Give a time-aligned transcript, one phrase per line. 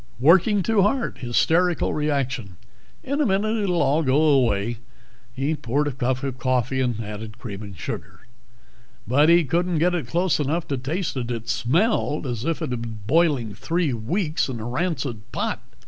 [0.19, 2.57] Working too hard, hysterical reaction.
[3.03, 4.77] In a minute it'll all go away."
[5.31, 8.21] He poured a cup of coffee, added cream and sugar.
[9.07, 11.29] But he couldn't get it close enough to taste it.
[11.29, 15.61] It smelled as if it had been boiling three weeks in a rancid pot.